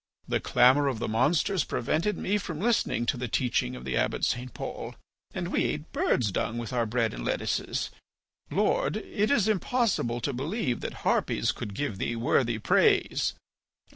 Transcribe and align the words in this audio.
The 0.27 0.39
clamour 0.39 0.87
of 0.87 0.97
the 0.97 1.07
monsters 1.07 1.63
prevented 1.63 2.17
me 2.17 2.39
from 2.39 2.59
listening 2.59 3.05
to 3.05 3.17
the 3.17 3.27
teaching 3.27 3.75
of 3.75 3.85
the 3.85 3.95
Abbot 3.95 4.25
St. 4.25 4.51
Paul, 4.51 4.95
and 5.31 5.49
we 5.49 5.65
ate 5.65 5.91
birds' 5.91 6.31
dung 6.31 6.57
with 6.57 6.73
our 6.73 6.87
bread 6.87 7.13
and 7.13 7.23
lettuces. 7.23 7.91
Lord, 8.49 8.97
it 8.97 9.29
is 9.29 9.47
impossible 9.47 10.19
to 10.21 10.33
believe 10.33 10.79
that 10.81 11.05
harpies 11.05 11.51
could 11.51 11.75
give 11.75 11.99
thee 11.99 12.15
worthy 12.15 12.57
praise. 12.57 13.35